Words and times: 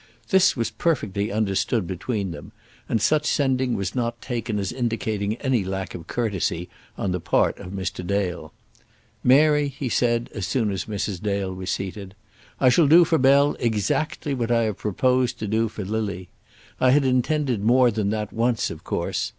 This 0.29 0.57
was 0.57 0.71
perfectly 0.71 1.31
understood 1.31 1.85
between 1.85 2.31
them, 2.31 2.53
and 2.89 2.99
such 2.99 3.27
sending 3.27 3.75
was 3.75 3.93
not 3.93 4.19
taken 4.19 4.57
as 4.57 4.71
indicating 4.71 5.35
any 5.35 5.63
lack 5.63 5.93
of 5.93 6.07
courtesy 6.07 6.69
on 6.97 7.11
the 7.11 7.19
part 7.19 7.59
of 7.59 7.71
Mr. 7.71 8.03
Dale. 8.07 8.51
"Mary," 9.23 9.67
he 9.67 9.89
said, 9.89 10.27
as 10.33 10.47
soon 10.47 10.71
as 10.71 10.85
Mrs. 10.85 11.21
Dale 11.21 11.53
was 11.53 11.69
seated, 11.69 12.15
"I 12.59 12.69
shall 12.69 12.87
do 12.87 13.05
for 13.05 13.19
Bell 13.19 13.55
exactly 13.59 14.33
what 14.33 14.49
I 14.49 14.63
have 14.63 14.77
proposed 14.79 15.37
to 15.37 15.45
do 15.47 15.67
for 15.67 15.85
Lily. 15.85 16.29
I 16.79 16.89
had 16.89 17.05
intended 17.05 17.61
more 17.63 17.91
than 17.91 18.09
that 18.09 18.33
once, 18.33 18.71
of 18.71 18.83
course. 18.83 19.29